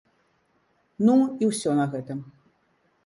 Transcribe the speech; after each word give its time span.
Ну, 1.09 1.15
і 1.45 1.53
ўсё 1.53 1.77
на 1.81 1.85
гэтым! 1.93 2.19